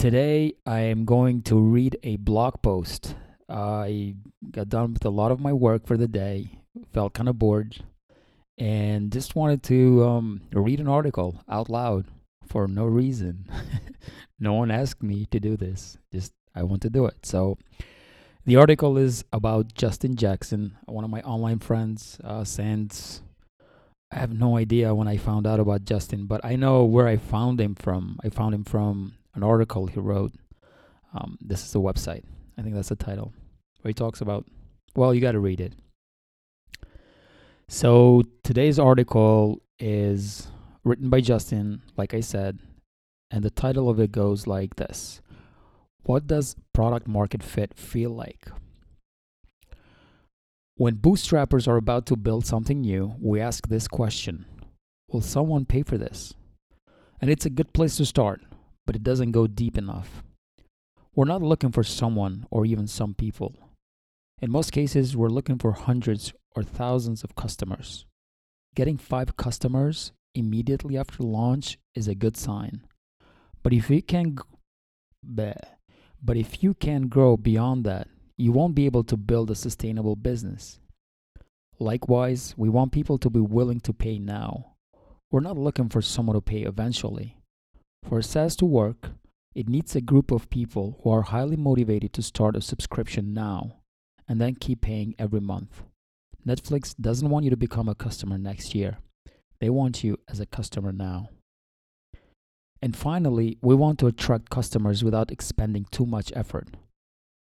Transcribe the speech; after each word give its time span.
Today, 0.00 0.54
I 0.64 0.78
am 0.78 1.04
going 1.04 1.42
to 1.42 1.60
read 1.60 1.98
a 2.02 2.16
blog 2.16 2.62
post. 2.62 3.16
I 3.50 4.14
got 4.50 4.70
done 4.70 4.94
with 4.94 5.04
a 5.04 5.10
lot 5.10 5.30
of 5.30 5.40
my 5.40 5.52
work 5.52 5.86
for 5.86 5.98
the 5.98 6.08
day, 6.08 6.58
felt 6.94 7.12
kind 7.12 7.28
of 7.28 7.38
bored, 7.38 7.84
and 8.56 9.12
just 9.12 9.36
wanted 9.36 9.62
to 9.64 10.02
um, 10.06 10.40
read 10.54 10.80
an 10.80 10.88
article 10.88 11.44
out 11.50 11.68
loud 11.68 12.06
for 12.46 12.66
no 12.66 12.86
reason. 12.86 13.44
no 14.40 14.54
one 14.54 14.70
asked 14.70 15.02
me 15.02 15.26
to 15.32 15.38
do 15.38 15.54
this, 15.54 15.98
just 16.10 16.32
I 16.54 16.62
want 16.62 16.80
to 16.80 16.88
do 16.88 17.04
it. 17.04 17.26
So, 17.26 17.58
the 18.46 18.56
article 18.56 18.96
is 18.96 19.26
about 19.34 19.74
Justin 19.74 20.16
Jackson, 20.16 20.78
one 20.86 21.04
of 21.04 21.10
my 21.10 21.20
online 21.20 21.58
friends, 21.58 22.18
uh, 22.24 22.44
sends 22.44 23.20
I 24.10 24.18
have 24.18 24.32
no 24.32 24.56
idea 24.56 24.94
when 24.94 25.08
I 25.08 25.18
found 25.18 25.46
out 25.46 25.60
about 25.60 25.84
Justin, 25.84 26.24
but 26.24 26.42
I 26.42 26.56
know 26.56 26.84
where 26.84 27.06
I 27.06 27.18
found 27.18 27.60
him 27.60 27.74
from. 27.74 28.18
I 28.24 28.30
found 28.30 28.54
him 28.54 28.64
from 28.64 29.12
an 29.34 29.42
article 29.42 29.86
he 29.86 30.00
wrote. 30.00 30.32
Um, 31.14 31.38
this 31.40 31.64
is 31.64 31.72
the 31.72 31.80
website. 31.80 32.24
I 32.58 32.62
think 32.62 32.74
that's 32.74 32.88
the 32.88 32.96
title 32.96 33.32
where 33.82 33.90
he 33.90 33.94
talks 33.94 34.20
about. 34.20 34.46
Well, 34.94 35.14
you 35.14 35.20
got 35.20 35.32
to 35.32 35.40
read 35.40 35.60
it. 35.60 35.74
So 37.68 38.22
today's 38.42 38.78
article 38.78 39.62
is 39.78 40.48
written 40.84 41.08
by 41.08 41.20
Justin, 41.20 41.82
like 41.96 42.14
I 42.14 42.20
said, 42.20 42.58
and 43.30 43.44
the 43.44 43.50
title 43.50 43.88
of 43.88 44.00
it 44.00 44.12
goes 44.12 44.46
like 44.46 44.76
this 44.76 45.20
What 46.02 46.26
does 46.26 46.56
product 46.74 47.06
market 47.06 47.42
fit 47.42 47.74
feel 47.76 48.10
like? 48.10 48.48
When 50.76 50.96
bootstrappers 50.96 51.68
are 51.68 51.76
about 51.76 52.06
to 52.06 52.16
build 52.16 52.46
something 52.46 52.80
new, 52.80 53.14
we 53.20 53.40
ask 53.40 53.68
this 53.68 53.86
question 53.86 54.46
Will 55.12 55.20
someone 55.20 55.64
pay 55.64 55.82
for 55.82 55.98
this? 55.98 56.34
And 57.20 57.30
it's 57.30 57.46
a 57.46 57.50
good 57.50 57.72
place 57.72 57.96
to 57.98 58.06
start, 58.06 58.40
but 58.90 58.96
it 58.96 59.04
doesn't 59.04 59.30
go 59.30 59.46
deep 59.46 59.78
enough. 59.78 60.24
We're 61.14 61.24
not 61.24 61.42
looking 61.42 61.70
for 61.70 61.84
someone 61.84 62.44
or 62.50 62.66
even 62.66 62.88
some 62.88 63.14
people. 63.14 63.54
In 64.42 64.50
most 64.50 64.72
cases, 64.72 65.16
we're 65.16 65.28
looking 65.28 65.58
for 65.58 65.70
hundreds 65.70 66.32
or 66.56 66.64
thousands 66.64 67.22
of 67.22 67.36
customers. 67.36 68.04
Getting 68.74 68.96
five 68.96 69.36
customers 69.36 70.10
immediately 70.34 70.98
after 70.98 71.22
launch 71.22 71.78
is 71.94 72.08
a 72.08 72.16
good 72.16 72.36
sign. 72.36 72.82
But 73.62 73.72
if 73.72 73.90
you 73.90 74.02
can 74.02 74.38
but 75.22 76.36
if 76.36 76.60
you 76.60 76.74
can 76.74 77.06
grow 77.06 77.36
beyond 77.36 77.84
that, 77.84 78.08
you 78.36 78.50
won't 78.50 78.74
be 78.74 78.86
able 78.86 79.04
to 79.04 79.16
build 79.16 79.52
a 79.52 79.54
sustainable 79.54 80.16
business. 80.16 80.80
Likewise, 81.78 82.54
we 82.56 82.68
want 82.68 82.90
people 82.90 83.18
to 83.18 83.30
be 83.30 83.38
willing 83.38 83.78
to 83.82 83.92
pay 83.92 84.18
now. 84.18 84.74
We're 85.30 85.38
not 85.38 85.56
looking 85.56 85.88
for 85.88 86.02
someone 86.02 86.34
to 86.34 86.40
pay 86.40 86.62
eventually. 86.62 87.36
For 88.08 88.22
SaaS 88.22 88.56
to 88.56 88.64
work, 88.64 89.10
it 89.54 89.68
needs 89.68 89.94
a 89.94 90.00
group 90.00 90.30
of 90.30 90.50
people 90.50 90.98
who 91.02 91.10
are 91.10 91.22
highly 91.22 91.56
motivated 91.56 92.12
to 92.14 92.22
start 92.22 92.56
a 92.56 92.60
subscription 92.60 93.34
now 93.34 93.76
and 94.28 94.40
then 94.40 94.54
keep 94.54 94.80
paying 94.80 95.14
every 95.18 95.40
month. 95.40 95.82
Netflix 96.46 96.96
doesn't 96.96 97.28
want 97.28 97.44
you 97.44 97.50
to 97.50 97.56
become 97.56 97.88
a 97.88 97.94
customer 97.94 98.38
next 98.38 98.74
year. 98.74 98.98
They 99.60 99.70
want 99.70 100.02
you 100.02 100.18
as 100.28 100.40
a 100.40 100.46
customer 100.46 100.92
now. 100.92 101.28
And 102.82 102.96
finally, 102.96 103.58
we 103.60 103.74
want 103.74 103.98
to 103.98 104.06
attract 104.06 104.48
customers 104.48 105.04
without 105.04 105.30
expending 105.30 105.86
too 105.90 106.06
much 106.06 106.32
effort. 106.34 106.68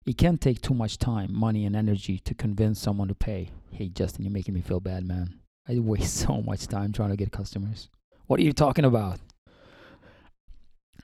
It 0.05 0.17
can't 0.17 0.41
take 0.41 0.61
too 0.61 0.73
much 0.73 0.97
time, 0.97 1.33
money, 1.33 1.65
and 1.65 1.75
energy 1.75 2.19
to 2.19 2.33
convince 2.33 2.79
someone 2.79 3.07
to 3.07 3.15
pay. 3.15 3.51
Hey, 3.71 3.87
Justin, 3.87 4.25
you're 4.25 4.33
making 4.33 4.55
me 4.55 4.61
feel 4.61 4.79
bad, 4.79 5.05
man. 5.05 5.39
I 5.69 5.79
waste 5.79 6.17
so 6.27 6.41
much 6.41 6.67
time 6.67 6.91
trying 6.91 7.11
to 7.11 7.15
get 7.15 7.31
customers. 7.31 7.89
What 8.25 8.39
are 8.39 8.43
you 8.43 8.53
talking 8.53 8.85
about? 8.85 9.19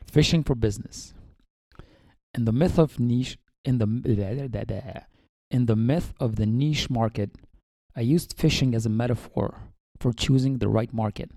Fishing 0.08 0.44
for 0.44 0.56
business. 0.56 1.14
In 2.34 2.46
the 2.46 2.52
myth 2.52 2.80
of 2.80 3.00
niche, 3.00 3.38
in 3.64 3.78
the 3.78 3.86
in 5.52 5.66
the 5.66 5.76
myth 5.76 6.14
of 6.20 6.36
the 6.38 6.46
niche 6.46 6.90
market, 6.90 7.32
I 7.96 8.02
used 8.02 8.36
fishing 8.38 8.74
as 8.74 8.86
a 8.86 8.90
metaphor 8.90 9.62
for 10.00 10.14
choosing 10.14 10.58
the 10.58 10.70
right 10.70 10.94
market. 10.94 11.32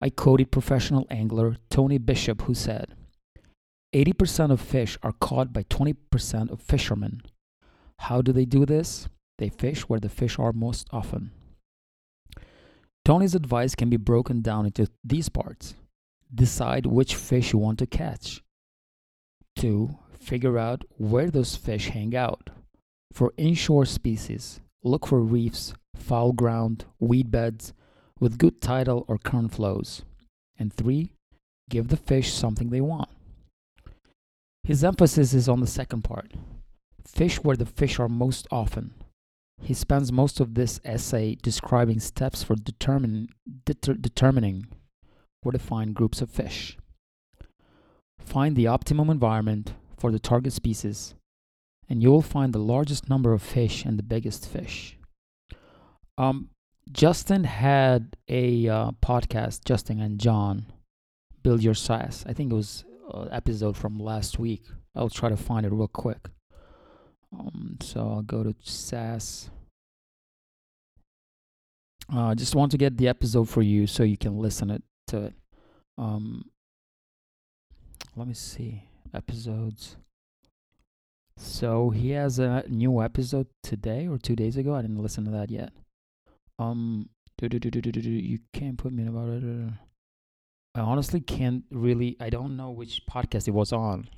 I 0.00 0.10
quoted 0.10 0.50
professional 0.50 1.06
angler 1.10 1.56
Tony 1.70 1.98
Bishop, 1.98 2.42
who 2.42 2.54
said, 2.54 2.94
80% 3.94 4.50
of 4.50 4.60
fish 4.60 4.96
are 5.02 5.12
caught 5.12 5.52
by 5.52 5.64
20% 5.64 6.50
of 6.50 6.60
fishermen. 6.60 7.22
How 7.98 8.22
do 8.22 8.32
they 8.32 8.46
do 8.46 8.64
this? 8.64 9.08
They 9.38 9.48
fish 9.48 9.82
where 9.82 10.00
the 10.00 10.08
fish 10.08 10.38
are 10.38 10.52
most 10.52 10.88
often. 10.92 11.30
Tony's 13.04 13.34
advice 13.34 13.74
can 13.74 13.90
be 13.90 13.96
broken 13.96 14.40
down 14.40 14.66
into 14.66 14.88
these 15.04 15.28
parts. 15.28 15.74
Decide 16.34 16.86
which 16.86 17.14
fish 17.14 17.52
you 17.52 17.58
want 17.58 17.78
to 17.80 17.86
catch. 17.86 18.42
2. 19.56 19.96
Figure 20.12 20.58
out 20.58 20.84
where 20.96 21.30
those 21.30 21.56
fish 21.56 21.88
hang 21.88 22.16
out. 22.16 22.50
For 23.12 23.34
inshore 23.36 23.84
species, 23.84 24.60
look 24.82 25.06
for 25.06 25.20
reefs, 25.20 25.74
foul 25.94 26.32
ground, 26.32 26.84
weed 26.98 27.30
beds 27.30 27.74
with 28.18 28.38
good 28.38 28.60
tidal 28.60 29.04
or 29.08 29.18
current 29.18 29.52
flows. 29.52 30.02
And 30.58 30.72
3. 30.72 31.12
Give 31.68 31.88
the 31.88 31.96
fish 31.96 32.32
something 32.32 32.70
they 32.70 32.80
want. 32.80 33.10
His 34.64 34.84
emphasis 34.84 35.34
is 35.34 35.48
on 35.48 35.60
the 35.60 35.66
second 35.66 36.02
part 36.02 36.32
fish 37.06 37.42
where 37.42 37.56
the 37.56 37.66
fish 37.66 37.98
are 37.98 38.08
most 38.08 38.46
often. 38.50 38.94
He 39.60 39.74
spends 39.74 40.10
most 40.10 40.40
of 40.40 40.54
this 40.54 40.80
essay 40.84 41.36
describing 41.40 42.00
steps 42.00 42.42
for 42.42 42.56
deter, 42.56 42.98
determining 43.64 44.66
to 45.50 45.58
find 45.58 45.94
groups 45.94 46.20
of 46.22 46.30
fish. 46.30 46.76
Find 48.20 48.54
the 48.54 48.68
optimum 48.68 49.10
environment 49.10 49.74
for 49.98 50.12
the 50.12 50.18
target 50.18 50.52
species, 50.52 51.14
and 51.88 52.02
you 52.02 52.10
will 52.10 52.22
find 52.22 52.52
the 52.52 52.58
largest 52.58 53.08
number 53.08 53.32
of 53.32 53.42
fish 53.42 53.84
and 53.84 53.98
the 53.98 54.02
biggest 54.02 54.48
fish. 54.48 54.96
Um, 56.16 56.50
Justin 56.90 57.44
had 57.44 58.16
a 58.28 58.68
uh, 58.68 58.90
podcast, 59.02 59.64
Justin 59.64 60.00
and 60.00 60.20
John, 60.20 60.66
Build 61.42 61.62
Your 61.62 61.74
SaaS. 61.74 62.24
I 62.26 62.32
think 62.32 62.52
it 62.52 62.54
was 62.54 62.84
uh, 63.12 63.22
episode 63.32 63.76
from 63.76 63.98
last 63.98 64.38
week. 64.38 64.62
I'll 64.94 65.10
try 65.10 65.28
to 65.28 65.36
find 65.36 65.66
it 65.66 65.72
real 65.72 65.88
quick. 65.88 66.28
Um, 67.36 67.78
so 67.80 68.00
I'll 68.00 68.22
go 68.22 68.42
to 68.42 68.54
SaaS. 68.60 69.50
I 72.10 72.32
uh, 72.32 72.34
just 72.34 72.54
want 72.54 72.72
to 72.72 72.78
get 72.78 72.98
the 72.98 73.08
episode 73.08 73.48
for 73.48 73.62
you 73.62 73.86
so 73.86 74.02
you 74.02 74.18
can 74.18 74.36
listen 74.36 74.70
it 74.70 74.82
to 75.12 75.24
it. 75.24 75.34
Um, 75.96 76.50
let 78.16 78.26
me 78.26 78.34
see 78.34 78.82
episodes. 79.14 79.96
So 81.36 81.90
he 81.90 82.10
has 82.10 82.38
a 82.38 82.64
new 82.68 83.02
episode 83.02 83.46
today 83.62 84.06
or 84.06 84.18
two 84.18 84.36
days 84.36 84.56
ago. 84.56 84.74
I 84.74 84.82
didn't 84.82 85.02
listen 85.02 85.24
to 85.24 85.30
that 85.32 85.50
yet. 85.50 85.72
Um, 86.58 87.08
you 87.40 88.38
can't 88.52 88.78
put 88.78 88.92
me 88.92 89.06
about 89.06 89.28
it. 89.28 89.72
I 90.74 90.80
honestly 90.80 91.20
can't 91.20 91.64
really. 91.70 92.16
I 92.20 92.30
don't 92.30 92.56
know 92.56 92.70
which 92.70 93.02
podcast 93.10 93.48
it 93.48 93.52
was 93.52 93.72
on, 93.72 94.08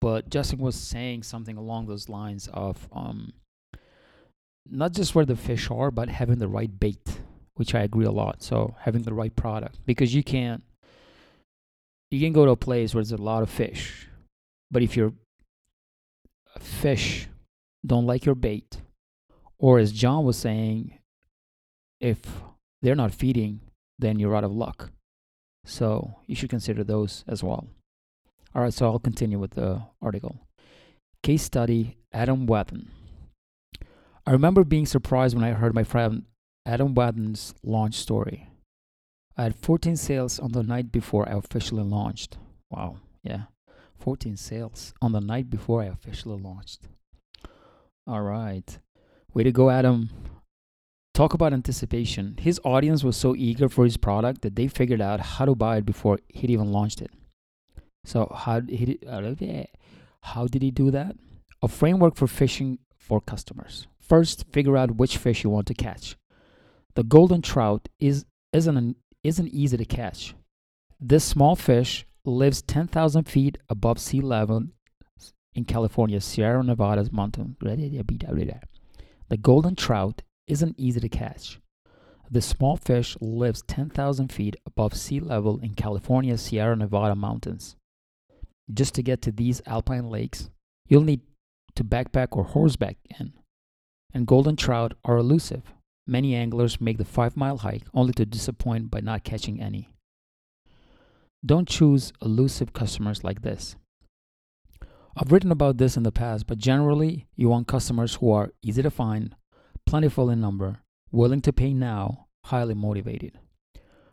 but 0.00 0.28
Justin 0.28 0.58
was 0.58 0.74
saying 0.74 1.22
something 1.22 1.56
along 1.56 1.86
those 1.86 2.08
lines 2.08 2.48
of 2.52 2.88
um, 2.92 3.32
not 4.68 4.92
just 4.92 5.14
where 5.14 5.24
the 5.24 5.36
fish 5.36 5.70
are, 5.70 5.90
but 5.90 6.08
having 6.08 6.38
the 6.38 6.48
right 6.48 6.78
bait, 6.78 7.20
which 7.56 7.74
I 7.74 7.80
agree 7.80 8.06
a 8.06 8.10
lot. 8.10 8.42
So 8.42 8.74
having 8.80 9.02
the 9.02 9.14
right 9.14 9.34
product 9.34 9.78
because 9.84 10.14
you 10.14 10.22
can't. 10.22 10.62
You 12.10 12.20
can 12.20 12.32
go 12.32 12.44
to 12.44 12.52
a 12.52 12.56
place 12.56 12.94
where 12.94 13.02
there's 13.02 13.18
a 13.18 13.22
lot 13.22 13.42
of 13.42 13.50
fish, 13.50 14.06
but 14.70 14.82
if 14.82 14.96
your 14.96 15.12
fish 16.60 17.26
don't 17.84 18.06
like 18.06 18.24
your 18.24 18.36
bait, 18.36 18.80
or 19.58 19.80
as 19.80 19.90
John 19.90 20.24
was 20.24 20.36
saying, 20.36 20.98
if 22.00 22.20
they're 22.80 22.94
not 22.94 23.12
feeding, 23.12 23.60
then 23.98 24.20
you're 24.20 24.36
out 24.36 24.44
of 24.44 24.52
luck. 24.52 24.90
So 25.64 26.20
you 26.26 26.36
should 26.36 26.50
consider 26.50 26.84
those 26.84 27.24
as 27.26 27.42
well. 27.42 27.66
All 28.54 28.62
right, 28.62 28.72
so 28.72 28.86
I'll 28.86 29.00
continue 29.00 29.38
with 29.38 29.52
the 29.52 29.82
article. 30.00 30.46
Case 31.24 31.42
study 31.42 31.96
Adam 32.12 32.46
Wathan. 32.46 32.86
I 34.24 34.30
remember 34.30 34.62
being 34.62 34.86
surprised 34.86 35.34
when 35.34 35.44
I 35.44 35.52
heard 35.52 35.74
my 35.74 35.84
friend 35.84 36.24
Adam 36.66 36.94
Wathan's 36.94 37.54
launch 37.62 37.94
story. 37.94 38.48
I 39.36 39.44
had 39.44 39.54
14 39.54 39.96
sales 39.96 40.40
on 40.40 40.50
the 40.50 40.64
night 40.64 40.90
before 40.90 41.28
I 41.28 41.32
officially 41.32 41.84
launched. 41.84 42.38
Wow, 42.70 42.96
yeah, 43.22 43.44
14 44.00 44.36
sales 44.36 44.92
on 45.00 45.12
the 45.12 45.20
night 45.20 45.48
before 45.48 45.82
I 45.82 45.86
officially 45.86 46.40
launched. 46.40 46.88
All 48.06 48.22
right. 48.22 48.78
Way 49.32 49.44
to 49.44 49.52
go, 49.52 49.70
Adam. 49.70 50.10
Talk 51.14 51.34
about 51.34 51.52
anticipation. 51.52 52.36
His 52.38 52.60
audience 52.64 53.04
was 53.04 53.16
so 53.16 53.36
eager 53.36 53.68
for 53.68 53.84
his 53.84 53.96
product 53.96 54.42
that 54.42 54.56
they 54.56 54.66
figured 54.66 55.00
out 55.00 55.20
how 55.20 55.44
to 55.44 55.54
buy 55.54 55.78
it 55.78 55.86
before 55.86 56.18
he'd 56.28 56.50
even 56.50 56.72
launched 56.72 57.00
it. 57.00 57.10
So 58.04 58.32
how 58.34 58.60
did 58.60 58.78
he, 58.78 58.98
uh, 59.06 59.64
how 60.22 60.46
did 60.46 60.62
he 60.62 60.70
do 60.70 60.90
that? 60.90 61.16
A 61.62 61.68
framework 61.68 62.16
for 62.16 62.26
fishing 62.26 62.78
for 62.96 63.20
customers. 63.20 63.86
First, 64.00 64.44
figure 64.52 64.76
out 64.76 64.96
which 64.96 65.16
fish 65.16 65.44
you 65.44 65.50
want 65.50 65.66
to 65.68 65.74
catch. 65.74 66.16
The 66.96 67.04
golden 67.04 67.42
trout 67.42 67.90
is 68.00 68.24
isn't 68.54 68.96
isn't 69.22 69.48
easy 69.48 69.76
to 69.76 69.84
catch. 69.84 70.34
This 70.98 71.24
small 71.24 71.54
fish 71.54 72.06
lives 72.24 72.62
10,000 72.62 73.24
feet 73.24 73.58
above 73.68 73.98
sea 73.98 74.22
level 74.22 74.68
in 75.54 75.66
California's 75.66 76.24
Sierra 76.24 76.62
Nevadas 76.62 77.12
mountain. 77.12 77.56
The 77.60 79.36
golden 79.38 79.76
trout 79.76 80.22
isn't 80.48 80.80
easy 80.80 81.00
to 81.00 81.08
catch. 81.10 81.60
The 82.30 82.40
small 82.40 82.78
fish 82.78 83.14
lives 83.20 83.62
10,000 83.68 84.32
feet 84.32 84.56
above 84.64 84.94
sea 84.94 85.20
level 85.20 85.58
in 85.58 85.74
California's 85.74 86.40
Sierra 86.40 86.76
Nevada 86.76 87.14
mountains. 87.14 87.76
Just 88.72 88.94
to 88.94 89.02
get 89.02 89.20
to 89.22 89.30
these 89.30 89.60
alpine 89.66 90.08
lakes, 90.08 90.48
you'll 90.88 91.02
need 91.02 91.20
to 91.74 91.84
backpack 91.84 92.28
or 92.30 92.44
horseback 92.44 92.96
in. 93.20 93.34
And 94.14 94.26
golden 94.26 94.56
trout 94.56 94.94
are 95.04 95.18
elusive. 95.18 95.75
Many 96.06 96.34
anglers 96.34 96.80
make 96.80 96.98
the 96.98 97.04
five 97.04 97.36
mile 97.36 97.58
hike 97.58 97.84
only 97.92 98.12
to 98.14 98.24
disappoint 98.24 98.90
by 98.90 99.00
not 99.00 99.24
catching 99.24 99.60
any. 99.60 99.90
Don't 101.44 101.68
choose 101.68 102.12
elusive 102.22 102.72
customers 102.72 103.24
like 103.24 103.42
this. 103.42 103.76
I've 105.16 105.32
written 105.32 105.50
about 105.50 105.78
this 105.78 105.96
in 105.96 106.02
the 106.02 106.12
past, 106.12 106.46
but 106.46 106.58
generally, 106.58 107.26
you 107.34 107.48
want 107.48 107.66
customers 107.66 108.16
who 108.16 108.30
are 108.30 108.52
easy 108.62 108.82
to 108.82 108.90
find, 108.90 109.34
plentiful 109.86 110.28
in 110.30 110.40
number, 110.40 110.80
willing 111.10 111.40
to 111.42 111.52
pay 111.52 111.72
now, 111.72 112.26
highly 112.44 112.74
motivated. 112.74 113.38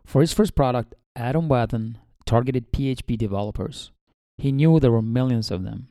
For 0.06 0.22
his 0.22 0.34
first 0.34 0.56
product, 0.56 0.96
Adam 1.16 1.48
Wathan 1.48 1.98
targeted 2.26 2.72
PHP 2.72 3.18
developers. 3.18 3.92
He 4.38 4.52
knew 4.52 4.80
there 4.80 4.92
were 4.92 5.02
millions 5.02 5.52
of 5.52 5.64
them, 5.64 5.90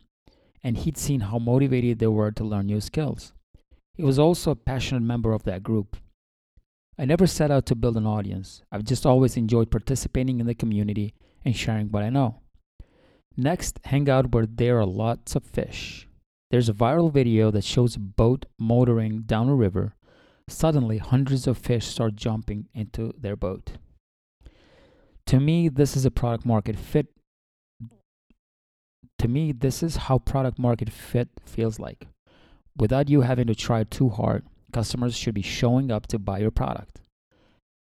and 0.64 0.78
he'd 0.78 0.96
seen 0.96 1.20
how 1.20 1.38
motivated 1.38 1.98
they 1.98 2.06
were 2.06 2.32
to 2.32 2.44
learn 2.44 2.66
new 2.66 2.80
skills. 2.80 3.32
He 3.94 4.02
was 4.02 4.18
also 4.18 4.50
a 4.50 4.56
passionate 4.56 5.02
member 5.02 5.32
of 5.32 5.44
that 5.44 5.62
group. 5.62 5.96
I 6.98 7.04
never 7.04 7.26
set 7.26 7.50
out 7.50 7.66
to 7.66 7.74
build 7.74 7.96
an 7.96 8.06
audience. 8.06 8.62
I've 8.70 8.84
just 8.84 9.04
always 9.04 9.36
enjoyed 9.36 9.70
participating 9.70 10.40
in 10.40 10.46
the 10.46 10.54
community 10.54 11.14
and 11.44 11.56
sharing 11.56 11.90
what 11.90 12.02
I 12.02 12.10
know. 12.10 12.40
Next, 13.36 13.80
hang 13.84 14.08
out 14.08 14.32
where 14.32 14.46
there 14.46 14.78
are 14.78 14.86
lots 14.86 15.34
of 15.34 15.44
fish. 15.44 16.06
There's 16.50 16.68
a 16.68 16.74
viral 16.74 17.10
video 17.10 17.50
that 17.50 17.64
shows 17.64 17.96
a 17.96 18.00
boat 18.00 18.44
motoring 18.58 19.22
down 19.22 19.48
a 19.48 19.54
river. 19.54 19.94
Suddenly, 20.48 20.98
hundreds 20.98 21.46
of 21.46 21.56
fish 21.56 21.86
start 21.86 22.14
jumping 22.14 22.68
into 22.74 23.14
their 23.18 23.36
boat. 23.36 23.72
To 25.26 25.40
me, 25.40 25.68
this 25.68 25.96
is 25.96 26.04
a 26.04 26.10
product 26.10 26.44
market 26.44 26.76
fit. 26.76 27.06
To 29.18 29.28
me, 29.28 29.52
this 29.52 29.82
is 29.82 29.96
how 29.96 30.18
product 30.18 30.58
market 30.58 30.90
fit 30.90 31.28
feels 31.46 31.78
like. 31.78 32.06
Without 32.76 33.08
you 33.08 33.20
having 33.20 33.46
to 33.48 33.54
try 33.54 33.84
too 33.84 34.08
hard, 34.08 34.44
customers 34.72 35.16
should 35.16 35.34
be 35.34 35.42
showing 35.42 35.90
up 35.90 36.06
to 36.08 36.18
buy 36.18 36.38
your 36.38 36.50
product. 36.50 37.00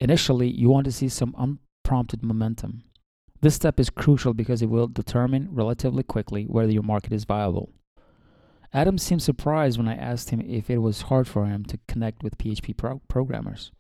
Initially, 0.01 0.51
you 0.51 0.69
want 0.69 0.85
to 0.85 0.93
see 0.93 1.09
some 1.09 1.35
unprompted 1.39 2.23
momentum. 2.23 2.85
This 3.41 3.55
step 3.55 3.79
is 3.79 3.91
crucial 3.91 4.35
because 4.35 4.63
it 4.63 4.71
will 4.71 4.87
determine 4.87 5.49
relatively 5.51 6.03
quickly 6.03 6.45
whether 6.45 6.73
your 6.73 6.83
market 6.83 7.13
is 7.13 7.25
viable. 7.25 7.73
Adam 8.73 8.99
seemed 8.99 9.23
surprised 9.23 9.79
when 9.79 9.89
I 9.89 9.95
asked 9.95 10.31
him 10.31 10.41
if 10.41 10.69
it 10.69 10.79
was 10.79 11.03
hard 11.03 11.29
for 11.29 11.47
him 11.47 11.65
to 11.67 11.79
connect 11.87 12.23
with 12.23 12.39
PHP 12.39 12.77
pro- 12.77 13.01
programmers. 13.09 13.71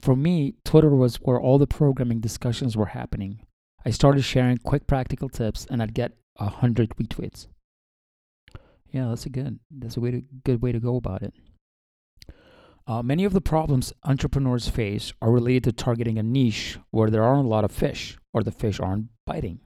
For 0.00 0.14
me, 0.14 0.54
Twitter 0.64 0.90
was 0.90 1.16
where 1.16 1.40
all 1.40 1.58
the 1.58 1.66
programming 1.66 2.20
discussions 2.20 2.76
were 2.76 2.86
happening. 2.86 3.40
I 3.86 3.90
started 3.90 4.22
sharing 4.22 4.58
quick 4.58 4.86
practical 4.86 5.28
tips 5.28 5.66
and 5.70 5.82
I'd 5.82 5.94
get 5.94 6.12
a 6.36 6.48
hundred 6.48 6.90
retweets. 6.96 7.46
Yeah, 8.94 9.08
that's 9.08 9.26
a 9.26 9.28
good 9.28 9.58
that's 9.72 9.96
a 9.96 10.00
way 10.00 10.12
to, 10.12 10.22
good 10.44 10.62
way 10.62 10.70
to 10.70 10.78
go 10.78 10.94
about 10.94 11.22
it. 11.22 11.34
Uh, 12.86 13.02
many 13.02 13.24
of 13.24 13.32
the 13.32 13.40
problems 13.40 13.92
entrepreneurs 14.04 14.68
face 14.68 15.12
are 15.20 15.32
related 15.32 15.64
to 15.64 15.72
targeting 15.72 16.16
a 16.16 16.22
niche 16.22 16.78
where 16.92 17.10
there 17.10 17.24
aren't 17.24 17.46
a 17.46 17.48
lot 17.48 17.64
of 17.64 17.72
fish 17.72 18.16
or 18.32 18.44
the 18.44 18.52
fish 18.52 18.78
aren't 18.78 19.08
biting. 19.26 19.58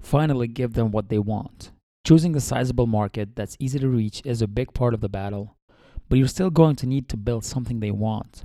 Finally, 0.00 0.48
give 0.48 0.72
them 0.72 0.92
what 0.92 1.10
they 1.10 1.18
want. 1.18 1.72
Choosing 2.06 2.34
a 2.34 2.40
sizable 2.40 2.86
market 2.86 3.36
that's 3.36 3.56
easy 3.60 3.78
to 3.80 3.88
reach 3.88 4.22
is 4.24 4.40
a 4.40 4.48
big 4.48 4.72
part 4.72 4.94
of 4.94 5.02
the 5.02 5.10
battle, 5.10 5.58
but 6.08 6.16
you're 6.16 6.26
still 6.26 6.50
going 6.50 6.76
to 6.76 6.86
need 6.86 7.10
to 7.10 7.18
build 7.18 7.44
something 7.44 7.80
they 7.80 7.90
want. 7.90 8.44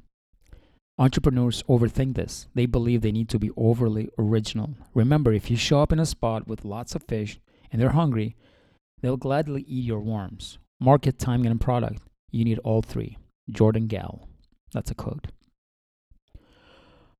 Entrepreneurs 0.98 1.64
overthink 1.70 2.16
this. 2.16 2.50
They 2.56 2.66
believe 2.66 3.02
they 3.02 3.14
need 3.14 3.30
to 3.30 3.40
be 3.40 3.52
overly 3.56 4.10
original. 4.18 4.76
Remember, 4.94 5.32
if 5.32 5.50
you 5.50 5.56
show 5.56 5.82
up 5.82 5.94
in 5.94 6.00
a 6.00 6.06
spot 6.06 6.46
with 6.46 6.66
lots 6.66 6.94
of 6.94 7.04
fish 7.04 7.40
and 7.72 7.82
they're 7.82 7.92
hungry, 7.92 8.36
they'll 9.02 9.18
gladly 9.18 9.64
eat 9.68 9.86
your 9.86 10.00
worms. 10.00 10.58
Market, 10.80 11.20
timing, 11.20 11.52
and 11.52 11.62
product. 11.62 12.02
You 12.32 12.46
need 12.46 12.60
all 12.60 12.82
three. 12.82 13.18
Jordan 13.50 13.88
Gal. 13.88 14.28
That's 14.74 14.92
a 14.92 14.96
quote. 14.96 15.28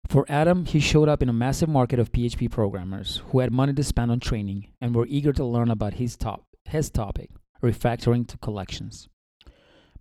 For 0.08 0.26
Adam, 0.28 0.66
he 0.66 0.80
showed 0.80 1.08
up 1.08 1.22
in 1.22 1.30
a 1.30 1.34
massive 1.34 1.70
market 1.70 2.00
of 2.00 2.12
PHP 2.12 2.52
programmers 2.52 3.22
who 3.28 3.40
had 3.40 3.54
money 3.54 3.74
to 3.74 3.84
spend 3.84 4.12
on 4.12 4.20
training 4.20 4.68
and 4.82 4.94
were 4.94 5.06
eager 5.08 5.32
to 5.34 5.46
learn 5.46 5.72
about 5.72 5.94
his, 5.94 6.18
top, 6.18 6.44
his 6.66 6.90
topic, 6.90 7.30
refactoring 7.64 8.28
to 8.28 8.38
collections. 8.38 9.08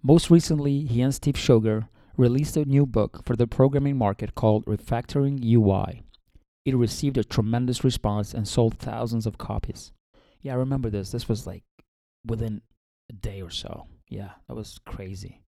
Most 0.02 0.30
recently, 0.30 0.84
he 0.86 1.02
and 1.02 1.14
Steve 1.14 1.34
Schoger 1.34 1.88
released 2.16 2.56
a 2.56 2.64
new 2.64 2.86
book 2.86 3.22
for 3.24 3.36
the 3.36 3.46
programming 3.46 3.96
market 3.96 4.34
called 4.34 4.64
Refactoring 4.64 5.44
UI. 5.44 6.02
It 6.64 6.76
received 6.76 7.16
a 7.16 7.24
tremendous 7.24 7.84
response 7.84 8.34
and 8.34 8.48
sold 8.48 8.78
thousands 8.78 9.26
of 9.26 9.38
copies. 9.38 9.92
Yeah, 10.40 10.54
I 10.54 10.56
remember 10.56 10.90
this. 10.90 11.12
This 11.12 11.28
was 11.28 11.46
like 11.46 11.62
within 12.26 12.62
a 13.08 13.12
day 13.12 13.42
or 13.42 13.50
so. 13.50 13.86
Yeah, 14.08 14.30
that 14.48 14.54
was 14.54 14.78
crazy. 14.84 15.42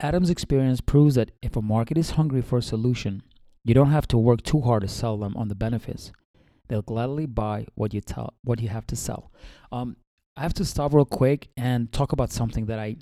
Adam's 0.00 0.30
experience 0.30 0.80
proves 0.80 1.14
that 1.16 1.32
if 1.42 1.56
a 1.56 1.62
market 1.62 1.98
is 1.98 2.12
hungry 2.12 2.40
for 2.40 2.58
a 2.58 2.62
solution, 2.62 3.22
you 3.64 3.74
don't 3.74 3.90
have 3.90 4.08
to 4.08 4.18
work 4.18 4.42
too 4.42 4.62
hard 4.62 4.82
to 4.82 4.88
sell 4.88 5.18
them 5.18 5.36
on 5.36 5.48
the 5.48 5.54
benefits. 5.54 6.12
They'll 6.68 6.82
gladly 6.82 7.26
buy 7.26 7.66
what 7.74 7.92
you 7.92 8.00
tell 8.00 8.34
what 8.42 8.60
you 8.60 8.68
have 8.68 8.86
to 8.86 8.96
sell. 8.96 9.30
Um, 9.72 9.96
I 10.36 10.42
have 10.42 10.54
to 10.54 10.64
stop 10.64 10.94
real 10.94 11.04
quick 11.04 11.48
and 11.56 11.92
talk 11.92 12.12
about 12.12 12.30
something 12.30 12.66
that 12.66 12.78
I 12.78 12.96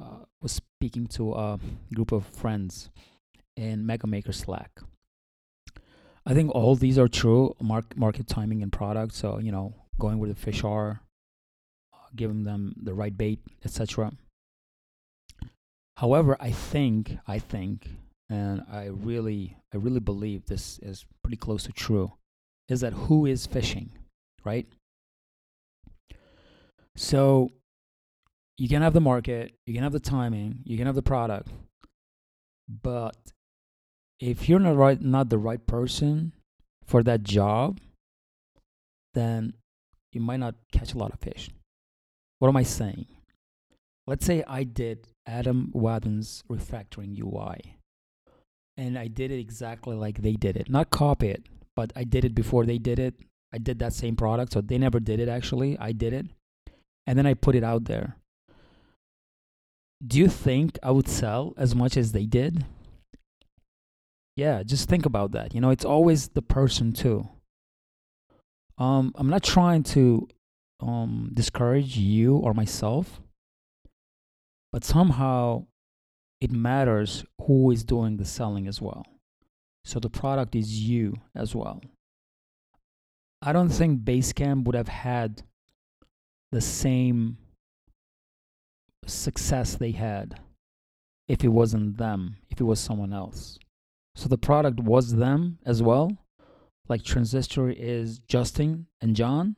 uh, 0.00 0.24
was 0.40 0.52
speaking 0.52 1.06
to 1.08 1.34
a 1.34 1.58
group 1.92 2.12
of 2.12 2.24
friends 2.26 2.90
in 3.56 3.84
MegaMaker 3.84 4.32
Slack. 4.32 4.80
I 6.24 6.32
think 6.32 6.54
all 6.54 6.74
these 6.74 6.98
are 6.98 7.08
true 7.08 7.54
mark, 7.60 7.96
market 7.96 8.26
timing 8.26 8.62
and 8.62 8.72
product. 8.72 9.14
So 9.14 9.38
you 9.38 9.52
know, 9.52 9.74
going 9.98 10.18
where 10.18 10.28
the 10.28 10.34
fish 10.34 10.64
are, 10.64 11.02
giving 12.14 12.44
them 12.44 12.74
the 12.82 12.94
right 12.94 13.16
bait, 13.16 13.40
etc. 13.64 14.12
However, 15.96 16.36
I 16.40 16.50
think 16.50 17.18
I 17.26 17.38
think 17.38 17.88
and 18.28 18.62
I 18.70 18.86
really 18.86 19.56
I 19.72 19.76
really 19.76 20.00
believe 20.00 20.46
this 20.46 20.78
is 20.80 21.04
pretty 21.22 21.36
close 21.36 21.64
to 21.64 21.72
true, 21.72 22.12
is 22.68 22.80
that 22.80 22.92
who 22.92 23.26
is 23.26 23.46
fishing, 23.46 23.90
right? 24.44 24.66
So 26.96 27.50
you 28.56 28.68
can 28.68 28.82
have 28.82 28.92
the 28.92 29.00
market, 29.00 29.54
you 29.66 29.74
can 29.74 29.82
have 29.82 29.92
the 29.92 30.00
timing, 30.00 30.60
you 30.64 30.76
can 30.76 30.86
have 30.86 30.94
the 30.94 31.02
product, 31.02 31.48
but 32.68 33.16
if 34.20 34.48
you're 34.48 34.60
not 34.60 34.76
right 34.76 35.00
not 35.00 35.28
the 35.28 35.38
right 35.38 35.64
person 35.66 36.32
for 36.86 37.02
that 37.02 37.22
job, 37.22 37.80
then 39.14 39.54
you 40.12 40.20
might 40.20 40.38
not 40.38 40.54
catch 40.72 40.94
a 40.94 40.98
lot 40.98 41.12
of 41.12 41.20
fish. 41.20 41.50
What 42.38 42.48
am 42.48 42.56
I 42.56 42.62
saying? 42.62 43.06
Let's 44.06 44.26
say 44.26 44.44
I 44.46 44.64
did 44.64 45.08
Adam 45.26 45.70
Wathan's 45.74 46.42
refactoring 46.50 47.18
UI 47.18 47.76
and 48.76 48.98
I 48.98 49.08
did 49.08 49.30
it 49.30 49.38
exactly 49.38 49.96
like 49.96 50.22
they 50.22 50.32
did 50.32 50.56
it. 50.56 50.68
Not 50.68 50.90
copy 50.90 51.28
it, 51.28 51.46
but 51.76 51.92
I 51.96 52.04
did 52.04 52.24
it 52.24 52.34
before 52.34 52.66
they 52.66 52.78
did 52.78 52.98
it. 52.98 53.14
I 53.52 53.58
did 53.58 53.78
that 53.78 53.92
same 53.92 54.16
product, 54.16 54.52
so 54.52 54.60
they 54.60 54.78
never 54.78 54.98
did 54.98 55.20
it 55.20 55.28
actually. 55.28 55.78
I 55.78 55.92
did 55.92 56.12
it. 56.12 56.26
And 57.06 57.18
then 57.18 57.26
I 57.26 57.34
put 57.34 57.54
it 57.54 57.62
out 57.62 57.84
there. 57.84 58.16
Do 60.04 60.18
you 60.18 60.28
think 60.28 60.78
I 60.82 60.90
would 60.90 61.08
sell 61.08 61.54
as 61.56 61.74
much 61.74 61.96
as 61.96 62.12
they 62.12 62.26
did? 62.26 62.64
Yeah, 64.36 64.62
just 64.64 64.88
think 64.88 65.06
about 65.06 65.32
that. 65.32 65.54
You 65.54 65.60
know, 65.60 65.70
it's 65.70 65.84
always 65.84 66.28
the 66.28 66.42
person 66.42 66.92
too. 66.92 67.28
Um, 68.76 69.12
I'm 69.14 69.30
not 69.30 69.44
trying 69.44 69.84
to 69.84 70.26
um 70.84 71.30
discourage 71.32 71.96
you 71.96 72.36
or 72.36 72.54
myself, 72.54 73.20
but 74.72 74.84
somehow 74.84 75.66
it 76.40 76.52
matters 76.52 77.24
who 77.42 77.70
is 77.70 77.84
doing 77.84 78.16
the 78.16 78.24
selling 78.24 78.68
as 78.68 78.80
well. 78.80 79.04
So 79.84 79.98
the 79.98 80.10
product 80.10 80.54
is 80.54 80.80
you 80.80 81.14
as 81.34 81.54
well. 81.54 81.80
I 83.40 83.52
don't 83.52 83.68
think 83.68 84.04
Basecamp 84.04 84.64
would 84.64 84.74
have 84.74 84.88
had 84.88 85.42
the 86.52 86.60
same 86.60 87.38
success 89.06 89.74
they 89.74 89.90
had 89.90 90.40
if 91.28 91.44
it 91.44 91.48
wasn't 91.48 91.98
them, 91.98 92.36
if 92.50 92.60
it 92.60 92.64
was 92.64 92.80
someone 92.80 93.12
else. 93.12 93.58
So 94.16 94.28
the 94.28 94.38
product 94.38 94.80
was 94.80 95.16
them 95.16 95.58
as 95.66 95.82
well, 95.82 96.16
like 96.88 97.02
Transistor 97.02 97.70
is 97.70 98.20
Justin 98.20 98.86
and 99.00 99.16
John, 99.16 99.56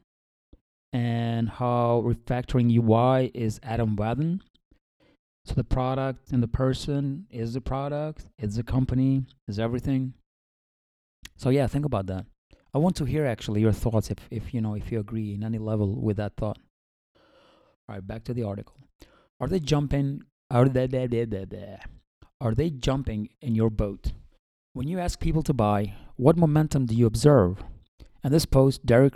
and 0.97 1.49
how 1.49 2.03
refactoring 2.07 2.69
UI 2.81 3.31
is 3.35 3.61
Adam 3.62 3.97
Wathan 3.97 4.41
so 5.47 5.55
the 5.55 5.62
product 5.62 6.33
and 6.33 6.43
the 6.43 6.49
person 6.49 7.26
is 7.31 7.55
the 7.55 7.61
product, 7.61 8.25
it's 8.37 8.57
the 8.57 8.65
company, 8.65 9.26
is 9.47 9.61
everything. 9.61 10.15
So 11.37 11.50
yeah, 11.50 11.69
think 11.69 11.85
about 11.85 12.07
that. 12.09 12.26
I 12.75 12.79
want 12.79 12.97
to 12.97 13.05
hear 13.05 13.25
actually 13.25 13.61
your 13.61 13.73
thoughts 13.73 14.11
if, 14.11 14.19
if 14.29 14.53
you 14.53 14.61
know 14.61 14.75
if 14.75 14.91
you 14.91 14.99
agree 14.99 15.35
in 15.35 15.45
any 15.45 15.59
level 15.59 16.00
with 16.00 16.17
that 16.17 16.33
thought. 16.37 16.59
All 17.88 17.95
right, 17.95 18.05
back 18.05 18.25
to 18.25 18.35
the 18.35 18.43
article. 18.43 18.75
Are 19.38 19.47
they 19.47 19.61
jumping? 19.61 20.23
Are 20.50 20.69
they, 20.69 20.88
are 22.41 22.55
they 22.55 22.71
jumping 22.71 23.29
in 23.41 23.55
your 23.55 23.71
boat? 23.71 24.12
When 24.73 24.88
you 24.88 24.99
ask 24.99 25.21
people 25.21 25.45
to 25.45 25.55
buy, 25.55 25.95
what 26.17 26.37
momentum 26.37 26.87
do 26.87 26.97
you 26.97 27.07
observe? 27.07 27.62
And 28.25 28.35
this 28.35 28.47
post, 28.47 28.85
Derek, 28.85 29.15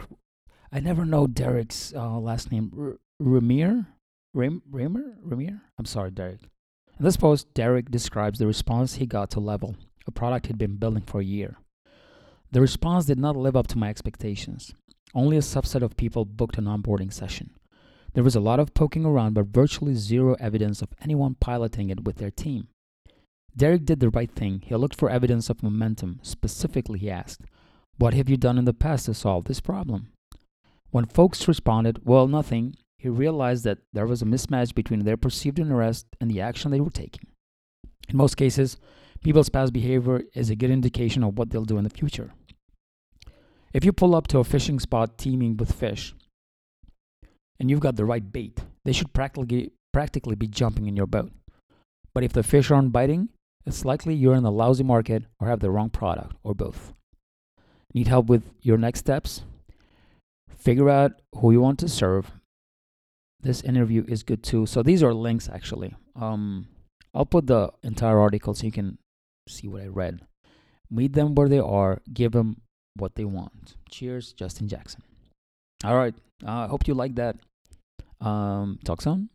I 0.73 0.79
never 0.81 1.05
know 1.05 1.27
Derek's 1.27 1.93
uh, 1.95 2.19
last 2.19 2.53
name, 2.53 2.71
R- 2.79 2.99
Ramir, 3.21 3.87
Ram, 4.35 4.63
Ramir, 4.71 5.17
Ramir. 5.27 5.61
I'm 5.79 5.85
sorry, 5.85 6.13
Derek. 6.13 6.43
In 6.99 7.05
this 7.05 7.17
post, 7.17 7.53
Derek 7.55 7.91
describes 7.91 8.39
the 8.39 8.47
response 8.47 8.95
he 8.95 9.07
got 9.07 9.31
to 9.31 9.41
Level, 9.41 9.75
a 10.07 10.13
product 10.13 10.47
he'd 10.47 10.59
been 10.59 10.77
building 10.77 11.03
for 11.03 11.21
a 11.21 11.25
year. 11.25 11.57
The 12.53 12.61
response 12.61 13.07
did 13.07 13.19
not 13.19 13.37
live 13.37 13.57
up 13.57 13.67
to 13.69 13.79
my 13.79 13.89
expectations. 13.89 14.73
Only 15.15 15.37
a 15.37 15.41
subset 15.41 15.83
of 15.83 15.97
people 15.97 16.25
booked 16.25 16.59
an 16.59 16.67
onboarding 16.67 17.13
session. 17.13 17.51
There 18.15 18.25
was 18.25 18.37
a 18.37 18.41
lot 18.41 18.61
of 18.61 18.75
poking 18.75 19.05
around, 19.05 19.35
but 19.35 19.47
virtually 19.47 19.95
zero 19.95 20.37
evidence 20.39 20.83
of 20.83 20.93
anyone 21.03 21.37
piloting 21.41 21.91
it 21.91 22.05
with 22.05 22.17
their 22.17 22.31
team. 22.31 22.69
Derek 23.57 23.85
did 23.85 23.99
the 23.99 24.11
right 24.11 24.31
thing. 24.31 24.63
He 24.65 24.75
looked 24.77 24.97
for 24.97 25.11
evidence 25.11 25.51
of 25.51 25.63
momentum. 25.63 26.21
Specifically, 26.23 27.01
he 27.01 27.11
asked, 27.11 27.43
What 27.99 28.15
have 28.15 28.29
you 28.29 28.37
done 28.37 28.59
in 28.59 28.65
the 28.65 28.73
past 28.73 29.07
to 29.07 29.15
solve 29.15 29.45
this 29.45 29.61
problem? 29.61 30.13
When 30.91 31.07
folks 31.07 31.47
responded, 31.47 32.01
Well, 32.05 32.27
nothing, 32.27 32.75
he 32.99 33.09
realized 33.09 33.65
that 33.65 33.79
there 33.93 34.07
was 34.07 34.23
a 34.23 34.27
mismatch 34.27 34.75
between 34.75 35.05
their 35.05 35.17
perceived 35.17 35.59
interest 35.59 36.07
and 36.21 36.31
the 36.31 36.41
action 36.41 36.71
they 36.71 36.81
were 36.81 36.91
taking. 36.91 37.27
In 38.09 38.17
most 38.17 38.37
cases, 38.37 38.77
people's 39.23 39.49
past 39.49 39.73
behavior 39.73 40.23
is 40.35 40.51
a 40.51 40.57
good 40.57 40.71
indication 40.71 41.23
of 41.23 41.39
what 41.39 41.51
they'll 41.51 41.65
do 41.65 41.79
in 41.79 41.85
the 41.85 41.91
future. 41.91 42.33
If 43.73 43.85
you 43.85 43.93
pull 43.93 44.17
up 44.17 44.27
to 44.29 44.39
a 44.39 44.45
fishing 44.45 44.81
spot 44.81 45.17
teeming 45.17 45.57
with 45.57 45.73
fish, 45.73 46.15
and 47.61 47.71
you've 47.71 47.81
got 47.81 47.97
the 47.97 48.05
right 48.05 48.33
bait, 48.33 48.59
they 48.85 48.93
should 48.93 49.13
practically 49.13 49.73
practically 49.93 50.35
be 50.35 50.47
jumping 50.47 50.87
in 50.87 50.97
your 50.97 51.07
boat. 51.07 51.31
But 52.15 52.25
if 52.25 52.33
the 52.33 52.43
fish 52.43 52.71
aren't 52.71 52.93
biting, 52.93 53.29
it's 53.67 53.85
likely 53.85 54.15
you're 54.15 54.35
in 54.35 54.45
a 54.45 54.51
lousy 54.51 54.83
market 54.83 55.25
or 55.39 55.49
have 55.49 55.61
the 55.61 55.71
wrong 55.71 55.91
product 55.91 56.35
or 56.43 56.55
both. 56.55 56.93
Need 57.93 58.09
help 58.09 58.27
with 58.27 58.43
your 58.63 58.79
next 58.79 59.01
steps? 59.01 59.43
Figure 60.57 60.91
out 60.91 61.13
who 61.37 61.53
you 61.53 61.61
want 61.61 61.79
to 61.81 61.89
serve. 61.89 62.31
This 63.41 63.63
interview 63.63 64.05
is 64.07 64.23
good 64.23 64.43
too. 64.43 64.67
So 64.67 64.83
these 64.83 65.03
are 65.03 65.15
links 65.15 65.49
actually. 65.49 65.95
Um, 66.15 66.69
I'll 67.15 67.27
put 67.27 67.47
the 67.47 67.73
entire 67.83 68.19
article 68.19 68.55
so 68.55 68.67
you 68.67 68.73
can 68.73 68.99
see 69.49 69.69
what 69.69 69.83
I 69.83 69.87
read. 69.87 70.21
Meet 70.91 71.15
them 71.15 71.35
where 71.35 71.49
they 71.49 71.59
are, 71.59 72.03
give 72.13 72.33
them 72.33 72.61
what 72.97 73.15
they 73.15 73.25
want. 73.25 73.77
Cheers, 73.89 74.33
Justin 74.33 74.69
Jackson. 74.69 75.03
All 75.85 75.97
right. 75.97 76.15
I 76.45 76.65
uh, 76.65 76.69
hope 76.69 76.87
you 76.87 76.95
like 76.95 77.15
that. 77.17 77.37
Um, 78.21 78.79
talk 78.85 79.01
soon. 79.01 79.31